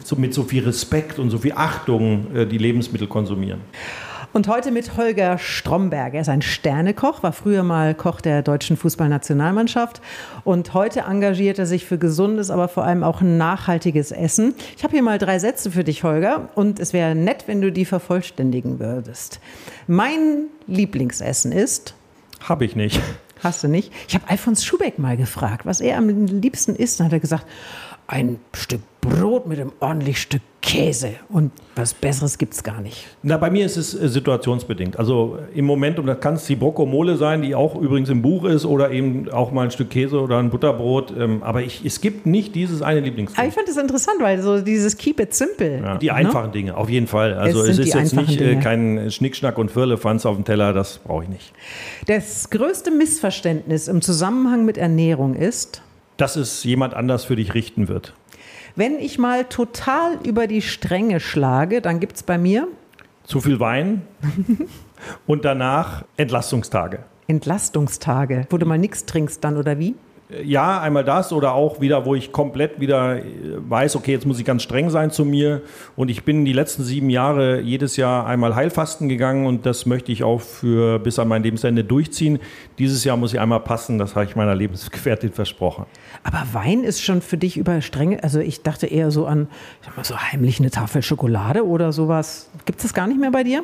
[0.03, 3.61] so mit so viel Respekt und so viel Achtung äh, die Lebensmittel konsumieren.
[4.31, 6.13] Und heute mit Holger Stromberg.
[6.13, 10.01] Er ist ein Sternekoch, war früher mal Koch der deutschen Fußballnationalmannschaft
[10.43, 14.53] und heute engagiert er sich für gesundes, aber vor allem auch nachhaltiges Essen.
[14.77, 17.71] Ich habe hier mal drei Sätze für dich, Holger, und es wäre nett, wenn du
[17.71, 19.39] die vervollständigen würdest.
[19.87, 21.95] Mein Lieblingsessen ist?
[22.39, 23.01] Habe ich nicht.
[23.41, 23.91] Hast du nicht?
[24.07, 26.99] Ich habe Alfons Schubeck mal gefragt, was er am liebsten isst.
[26.99, 27.45] Dann hat er gesagt,
[28.05, 31.13] ein Stück Brot mit einem ordentlichen Stück Käse.
[31.29, 33.07] Und was Besseres gibt es gar nicht.
[33.23, 34.99] Na, bei mir ist es äh, situationsbedingt.
[34.99, 38.43] Also im Moment, und das kann es die Broccomole sein, die auch übrigens im Buch
[38.43, 41.13] ist, oder eben auch mal ein Stück Käse oder ein Butterbrot.
[41.17, 43.49] Ähm, aber ich, es gibt nicht dieses eine Lieblingsgericht.
[43.49, 45.79] ich fand das interessant, weil so dieses Keep it simple.
[45.79, 46.13] Ja, die ne?
[46.15, 46.51] einfachen no?
[46.51, 47.33] Dinge, auf jeden Fall.
[47.33, 50.99] Also es, es ist jetzt nicht äh, kein Schnickschnack und Firlefanz auf dem Teller, das
[50.99, 51.53] brauche ich nicht.
[52.07, 55.81] Das größte Missverständnis im Zusammenhang mit Ernährung ist,
[56.17, 58.13] dass es jemand anders für dich richten wird.
[58.75, 62.67] Wenn ich mal total über die Stränge schlage, dann gibt es bei mir
[63.23, 64.01] zu viel Wein
[65.27, 66.99] und danach Entlastungstage.
[67.27, 69.95] Entlastungstage, wo du mal nichts trinkst dann oder wie?
[70.43, 73.23] Ja, einmal das oder auch wieder, wo ich komplett wieder äh,
[73.57, 75.63] weiß, okay, jetzt muss ich ganz streng sein zu mir.
[75.95, 80.11] Und ich bin die letzten sieben Jahre jedes Jahr einmal Heilfasten gegangen und das möchte
[80.11, 82.37] ich auch für bis an mein Lebensende durchziehen.
[82.77, 85.85] Dieses Jahr muss ich einmal passen, das habe ich meiner Lebensgefährtin versprochen.
[86.23, 89.47] Aber Wein ist schon für dich über strenge, also ich dachte eher so an,
[89.81, 92.51] ich sag mal so heimlich eine Tafel Schokolade oder sowas.
[92.65, 93.63] Gibt es das gar nicht mehr bei dir?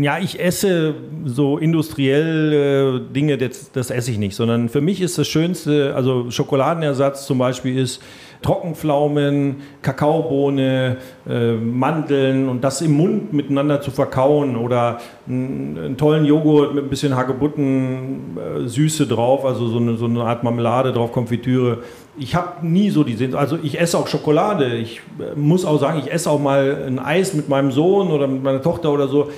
[0.00, 5.00] Ja, ich esse so industriell äh, Dinge, das, das esse ich nicht, sondern für mich
[5.00, 8.02] ist das Schönste, Also Schokoladenersatz zum Beispiel ist
[8.42, 16.24] Trockenpflaumen, Kakaobohne, äh, Mandeln und das im Mund miteinander zu verkauen oder einen, einen tollen
[16.24, 20.92] Joghurt mit ein bisschen Hagebutten, äh, Süße drauf, also so eine, so eine Art Marmelade
[20.92, 21.78] drauf, Konfitüre.
[22.18, 24.76] Ich habe nie so die Sinn, also ich esse auch Schokolade.
[24.76, 28.26] Ich äh, muss auch sagen, ich esse auch mal ein Eis mit meinem Sohn oder
[28.26, 29.30] mit meiner Tochter oder so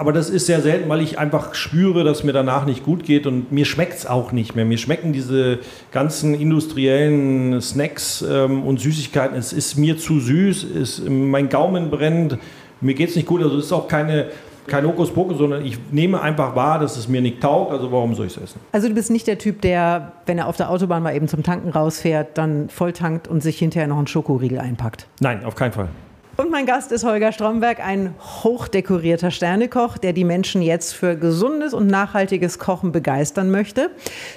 [0.00, 3.26] aber das ist sehr selten, weil ich einfach spüre, dass mir danach nicht gut geht
[3.26, 4.64] und mir schmeckt es auch nicht mehr.
[4.64, 5.58] Mir schmecken diese
[5.92, 9.36] ganzen industriellen Snacks ähm, und Süßigkeiten.
[9.36, 12.38] Es ist mir zu süß, es, mein Gaumen brennt,
[12.80, 13.42] mir geht es nicht gut.
[13.42, 14.28] Also es ist auch keine,
[14.66, 18.24] kein Hokuspokus, sondern ich nehme einfach wahr, dass es mir nicht taugt, also warum soll
[18.24, 18.60] ich es essen?
[18.72, 21.42] Also du bist nicht der Typ, der, wenn er auf der Autobahn mal eben zum
[21.42, 25.06] Tanken rausfährt, dann volltankt und sich hinterher noch einen Schokoriegel einpackt?
[25.20, 25.90] Nein, auf keinen Fall.
[26.40, 31.74] Und mein Gast ist Holger Stromberg, ein hochdekorierter Sternekoch, der die Menschen jetzt für gesundes
[31.74, 33.90] und nachhaltiges Kochen begeistern möchte.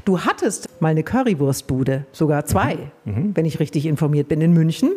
[0.04, 3.14] Du hattest mal eine Currywurstbude, sogar zwei, mhm.
[3.14, 3.32] mhm.
[3.36, 4.92] wenn ich richtig informiert bin, in München.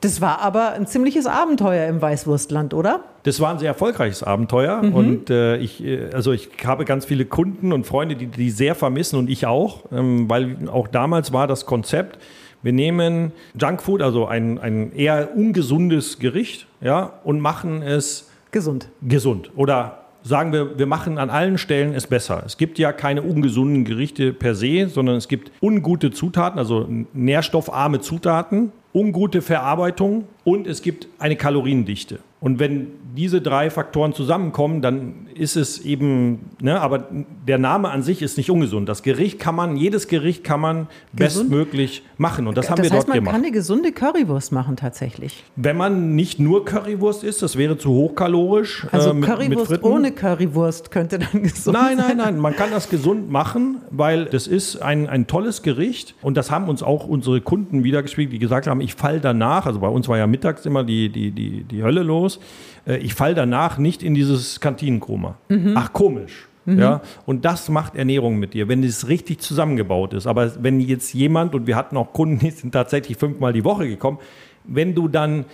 [0.00, 3.04] Das war aber ein ziemliches Abenteuer im Weißwurstland, oder?
[3.24, 4.94] Das war ein sehr erfolgreiches Abenteuer mhm.
[4.94, 8.74] und äh, ich, äh, also ich habe ganz viele Kunden und Freunde, die die sehr
[8.74, 12.18] vermissen und ich auch, ähm, weil auch damals war das Konzept,
[12.62, 18.88] wir nehmen Junkfood, also ein, ein eher ungesundes Gericht, ja, und machen es gesund.
[19.02, 19.50] Gesund.
[19.56, 22.42] Oder sagen wir, wir machen an allen Stellen es besser.
[22.44, 28.00] Es gibt ja keine ungesunden Gerichte per se, sondern es gibt ungute Zutaten, also nährstoffarme
[28.00, 32.20] Zutaten, ungute Verarbeitung und es gibt eine Kaloriendichte.
[32.40, 37.06] Und wenn diese drei Faktoren zusammenkommen, dann ist es eben, ne, aber
[37.46, 38.88] der Name an sich ist nicht ungesund.
[38.88, 41.50] Das Gericht kann man, jedes Gericht kann man Gesund?
[41.50, 42.46] bestmöglich machen.
[42.46, 43.32] Und das haben das wir heißt, dort gemacht.
[43.32, 45.44] Man kann eine gesunde Currywurst machen tatsächlich.
[45.56, 48.86] Wenn man nicht nur Currywurst isst, das wäre zu hochkalorisch.
[48.90, 52.06] Also äh, mit, Currywurst mit ohne Currywurst könnte dann gesund nein, sein.
[52.08, 56.14] Nein, nein, nein, man kann das gesund machen, weil das ist ein, ein tolles Gericht.
[56.22, 59.80] Und das haben uns auch unsere Kunden wiedergespiegelt, die gesagt haben, ich falle danach, also
[59.80, 62.40] bei uns war ja mittags immer die, die, die, die Hölle los.
[62.86, 65.36] Äh, ich falle danach nicht in dieses Kantinenkoma.
[65.48, 65.74] Mhm.
[65.76, 66.48] Ach, komisch.
[66.66, 66.78] Mhm.
[66.78, 70.26] Ja, und das macht Ernährung mit dir, wenn es richtig zusammengebaut ist.
[70.26, 73.88] Aber wenn jetzt jemand, und wir hatten auch Kunden, die sind tatsächlich fünfmal die Woche
[73.88, 74.18] gekommen,
[74.64, 75.46] wenn du dann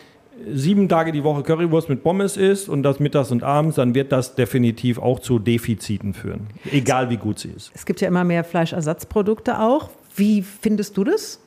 [0.52, 4.12] sieben Tage die Woche Currywurst mit Pommes isst und das mittags und abends, dann wird
[4.12, 6.48] das definitiv auch zu Defiziten führen.
[6.70, 7.70] Egal wie gut sie ist.
[7.74, 9.90] Es gibt ja immer mehr Fleischersatzprodukte auch.
[10.14, 11.40] Wie findest du das?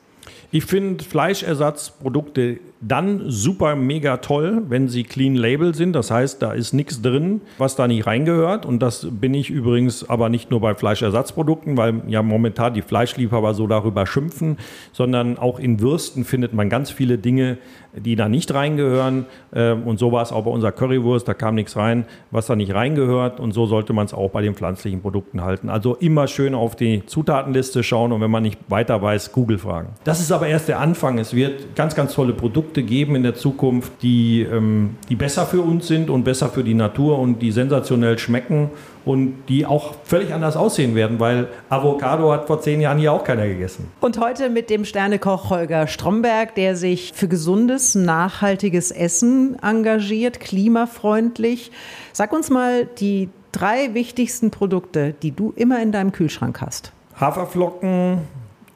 [0.52, 5.92] Ich finde Fleischersatzprodukte dann super mega toll, wenn sie clean label sind.
[5.92, 8.64] Das heißt, da ist nichts drin, was da nicht reingehört.
[8.64, 13.52] Und das bin ich übrigens aber nicht nur bei Fleischersatzprodukten, weil ja momentan die Fleischliebhaber
[13.54, 14.56] so darüber schimpfen,
[14.92, 17.58] sondern auch in Würsten findet man ganz viele Dinge,
[17.94, 19.26] die da nicht reingehören.
[19.54, 22.56] Ähm, und so war es auch bei unserer Currywurst, da kam nichts rein, was da
[22.56, 23.40] nicht reingehört.
[23.40, 25.68] Und so sollte man es auch bei den pflanzlichen Produkten halten.
[25.68, 29.88] Also immer schön auf die Zutatenliste schauen und wenn man nicht weiter weiß, Google fragen.
[30.04, 31.18] Das ist aber erst der Anfang.
[31.18, 35.62] Es wird ganz, ganz tolle Produkte geben in der Zukunft, die, ähm, die besser für
[35.62, 38.70] uns sind und besser für die Natur und die sensationell schmecken
[39.10, 43.24] und die auch völlig anders aussehen werden, weil Avocado hat vor zehn Jahren hier auch
[43.24, 43.90] keiner gegessen.
[44.00, 51.72] Und heute mit dem Sternekoch Holger Stromberg, der sich für gesundes, nachhaltiges Essen engagiert, klimafreundlich.
[52.12, 56.92] Sag uns mal die drei wichtigsten Produkte, die du immer in deinem Kühlschrank hast.
[57.18, 58.18] Haferflocken,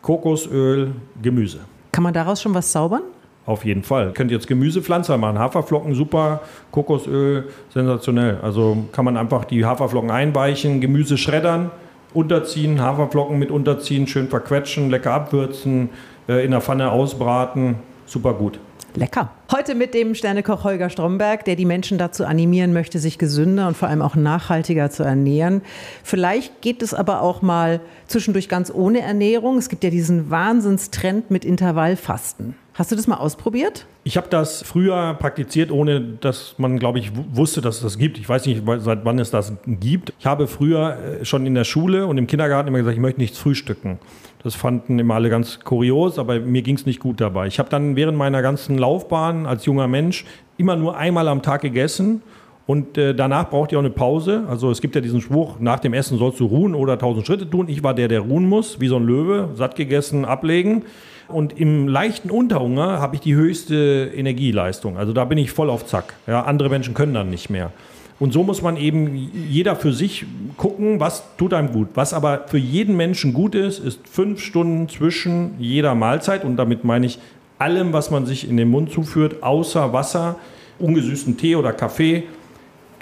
[0.02, 1.60] Kokosöl, Gemüse.
[1.92, 3.02] Kann man daraus schon was zaubern?
[3.46, 4.06] Auf jeden Fall.
[4.06, 5.38] Ihr könnt jetzt Gemüsepflanzer machen.
[5.38, 8.38] Haferflocken super, Kokosöl sensationell.
[8.42, 11.70] Also kann man einfach die Haferflocken einweichen, Gemüse schreddern,
[12.14, 15.90] unterziehen, Haferflocken mit unterziehen, schön verquetschen, lecker abwürzen,
[16.26, 17.76] äh, in der Pfanne ausbraten.
[18.06, 18.58] Super gut.
[18.96, 19.30] Lecker.
[19.52, 23.76] Heute mit dem Sternekoch Holger Stromberg, der die Menschen dazu animieren möchte, sich gesünder und
[23.76, 25.62] vor allem auch nachhaltiger zu ernähren.
[26.02, 29.58] Vielleicht geht es aber auch mal zwischendurch ganz ohne Ernährung.
[29.58, 32.54] Es gibt ja diesen Wahnsinnstrend mit Intervallfasten.
[32.74, 33.86] Hast du das mal ausprobiert?
[34.02, 38.18] Ich habe das früher praktiziert, ohne dass man, glaube ich, wusste, dass es das gibt.
[38.18, 40.12] Ich weiß nicht, seit wann es das gibt.
[40.18, 43.20] Ich habe früher äh, schon in der Schule und im Kindergarten immer gesagt, ich möchte
[43.20, 44.00] nichts frühstücken.
[44.44, 47.46] Das fanden immer alle ganz kurios, aber mir ging es nicht gut dabei.
[47.46, 50.26] Ich habe dann während meiner ganzen Laufbahn als junger Mensch
[50.58, 52.20] immer nur einmal am Tag gegessen
[52.66, 54.44] und äh, danach braucht ihr auch eine Pause.
[54.48, 57.48] Also es gibt ja diesen Spruch, nach dem Essen sollst du ruhen oder tausend Schritte
[57.48, 57.68] tun.
[57.68, 60.82] Ich war der, der ruhen muss, wie so ein Löwe, satt gegessen, ablegen.
[61.28, 64.98] Und im leichten Unterhunger habe ich die höchste Energieleistung.
[64.98, 66.14] Also da bin ich voll auf Zack.
[66.26, 67.72] Ja, andere Menschen können dann nicht mehr.
[68.20, 70.24] Und so muss man eben jeder für sich
[70.56, 71.88] gucken, was tut einem gut.
[71.94, 76.44] Was aber für jeden Menschen gut ist, ist fünf Stunden zwischen jeder Mahlzeit.
[76.44, 77.18] Und damit meine ich
[77.58, 80.36] allem, was man sich in den Mund zuführt, außer Wasser,
[80.78, 82.24] ungesüßten Tee oder Kaffee.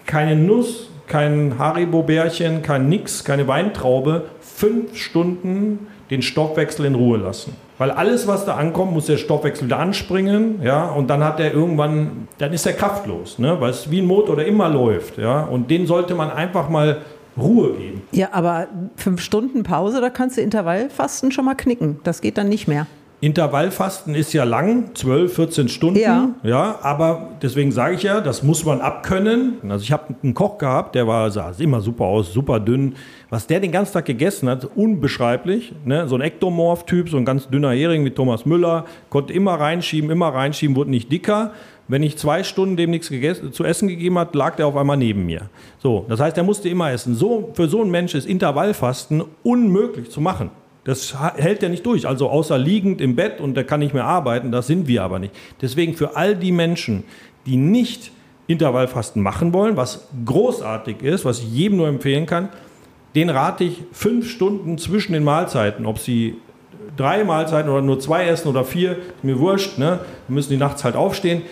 [0.07, 4.27] Keine Nuss, kein Haribo-Bärchen, kein Nix, keine Weintraube.
[4.41, 7.55] fünf Stunden den Stoffwechsel in Ruhe lassen.
[7.83, 11.53] Weil alles, was da ankommt, muss der Stoffwechsel da anspringen, ja, und dann hat er
[11.53, 15.43] irgendwann, dann ist er kraftlos, ne, weil es wie ein Motor, der immer läuft, ja,
[15.43, 16.99] und den sollte man einfach mal
[17.37, 18.03] Ruhe geben.
[18.13, 21.99] Ja, aber fünf Stunden Pause, da kannst du Intervallfasten schon mal knicken.
[22.05, 22.87] Das geht dann nicht mehr.
[23.21, 25.99] Intervallfasten ist ja lang, 12, 14 Stunden.
[25.99, 26.31] Ja.
[26.43, 29.59] ja aber deswegen sage ich ja, das muss man abkönnen.
[29.69, 32.97] Also ich habe einen Koch gehabt, der war, sah immer super aus, super dünn.
[33.33, 35.73] Was der den ganzen Tag gegessen hat, unbeschreiblich.
[35.87, 36.07] Ne?
[36.07, 40.29] So ein Ektomorph-Typ, so ein ganz dünner Hering wie Thomas Müller, konnte immer reinschieben, immer
[40.29, 41.55] reinschieben, wurde nicht dicker.
[41.89, 43.11] Wenn ich zwei Stunden dem nichts
[43.53, 45.49] zu essen gegeben hat, lag der auf einmal neben mir.
[45.79, 47.15] So, das heißt, er musste immer essen.
[47.15, 50.51] So, für so einen Mensch ist Intervallfasten unmöglich zu machen.
[50.85, 52.07] Das hält er nicht durch.
[52.07, 55.19] Also außer liegend im Bett und der kann nicht mehr arbeiten, das sind wir aber
[55.19, 55.35] nicht.
[55.63, 57.05] Deswegen für all die Menschen,
[57.47, 58.13] die nicht
[58.47, 62.51] Intervallfasten machen wollen, was großartig ist, was ich jedem nur empfehlen kann,
[63.15, 66.37] den rate ich fünf Stunden zwischen den Mahlzeiten, ob sie
[66.97, 70.01] drei Mahlzeiten oder nur zwei essen oder vier, mir wurscht, ne?
[70.29, 71.43] müssen die nachts halt aufstehen.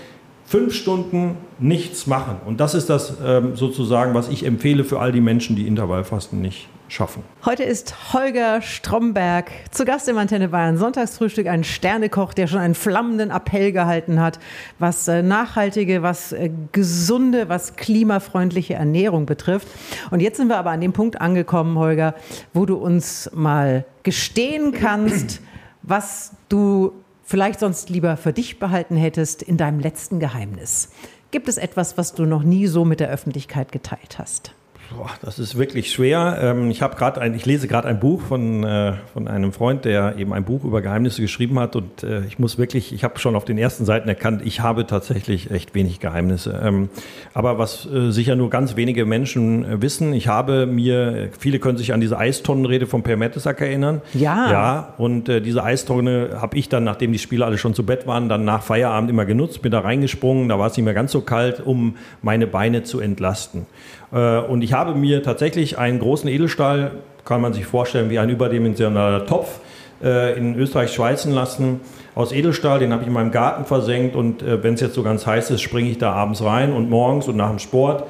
[0.44, 2.36] Fünf Stunden nichts machen.
[2.44, 6.40] Und das ist das ähm, sozusagen, was ich empfehle für all die Menschen, die Intervallfasten
[6.40, 7.22] nicht schaffen.
[7.44, 12.74] Heute ist Holger Stromberg zu Gast im Antenne Bayern Sonntagsfrühstück, ein Sternekoch, der schon einen
[12.74, 14.38] flammenden Appell gehalten hat,
[14.78, 19.68] was äh, nachhaltige, was äh, gesunde, was klimafreundliche Ernährung betrifft.
[20.10, 22.14] Und jetzt sind wir aber an dem Punkt angekommen, Holger,
[22.52, 25.40] wo du uns mal gestehen kannst,
[25.82, 30.90] was du vielleicht sonst lieber für dich behalten hättest in deinem letzten Geheimnis.
[31.30, 34.52] Gibt es etwas, was du noch nie so mit der Öffentlichkeit geteilt hast?
[34.96, 36.38] Boah, das ist wirklich schwer.
[36.42, 40.16] Ähm, ich habe gerade ich lese gerade ein Buch von, äh, von einem Freund, der
[40.16, 43.36] eben ein Buch über Geheimnisse geschrieben hat und äh, ich muss wirklich, ich habe schon
[43.36, 46.60] auf den ersten Seiten erkannt, ich habe tatsächlich echt wenig Geheimnisse.
[46.62, 46.88] Ähm,
[47.34, 51.92] aber was äh, sicher nur ganz wenige Menschen wissen, ich habe mir, viele können sich
[51.92, 54.02] an diese Eistonnenrede von Per Mertesacker erinnern.
[54.14, 54.50] Ja.
[54.50, 58.28] Ja, und diese Eistonne habe ich dann, nachdem die Spieler alle schon zu Bett waren,
[58.28, 61.20] dann nach Feierabend immer genutzt, bin da reingesprungen, da war es nicht mehr ganz so
[61.20, 63.66] kalt, um meine Beine zu entlasten.
[64.12, 66.92] Äh, und ich habe mir tatsächlich einen großen Edelstahl,
[67.24, 69.60] kann man sich vorstellen wie ein überdimensionaler Topf,
[70.02, 71.80] äh, in Österreich schweißen lassen
[72.14, 72.78] aus Edelstahl.
[72.78, 75.50] Den habe ich in meinem Garten versenkt und äh, wenn es jetzt so ganz heiß
[75.50, 78.04] ist, springe ich da abends rein und morgens und nach dem Sport.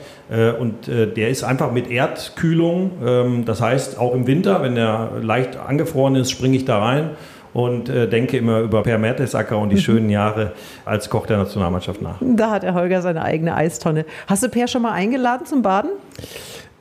[0.61, 2.93] und der ist einfach mit Erdkühlung.
[3.05, 7.11] Ähm, das heißt, auch im Winter, wenn der leicht angefroren ist, springe ich da rein
[7.53, 9.81] und äh, denke immer über Per Mertesacker und die mhm.
[9.81, 10.53] schönen Jahre
[10.85, 12.17] als Koch der Nationalmannschaft nach.
[12.21, 14.05] Da hat der Holger seine eigene Eistonne.
[14.27, 15.91] Hast du Per schon mal eingeladen zum Baden?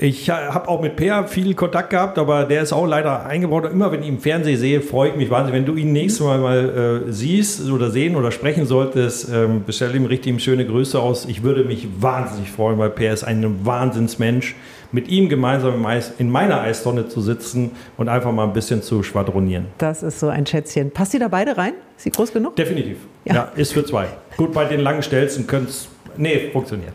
[0.02, 3.70] Ich habe auch mit Per viel Kontakt gehabt, aber der ist auch leider eingebaut.
[3.70, 5.60] Immer wenn ich im Fernsehen sehe, freue ich mich wahnsinnig.
[5.60, 9.94] Wenn du ihn nächstes Mal mal äh, siehst oder sehen oder sprechen solltest, ähm, bestell
[9.94, 11.26] ihm richtig schöne Grüße aus.
[11.26, 14.56] Ich würde mich wahnsinnig freuen, weil Per ist ein Wahnsinnsmensch.
[14.92, 15.86] Mit ihm gemeinsam
[16.18, 19.68] in meiner Eistonne zu sitzen und einfach mal ein bisschen zu schwadronieren.
[19.78, 20.92] Das ist so ein Schätzchen.
[20.92, 21.74] Passt ihr da beide rein?
[21.96, 22.56] Ist sie groß genug?
[22.56, 22.98] Definitiv.
[23.26, 24.08] Ja, ja ist für zwei.
[24.38, 25.88] Gut, bei den langen Stelzen könnte es.
[26.18, 26.94] Nee, funktioniert.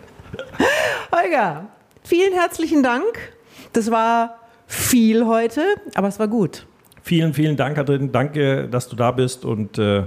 [1.12, 1.68] Holger,
[2.06, 3.32] Vielen herzlichen Dank.
[3.72, 5.62] Das war viel heute,
[5.94, 6.66] aber es war gut.
[7.02, 8.12] Vielen, vielen Dank, Katrin.
[8.12, 10.04] Danke, dass du da bist und äh,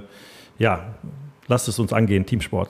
[0.59, 0.93] ja,
[1.47, 2.69] lasst es uns angehen, Teamsport.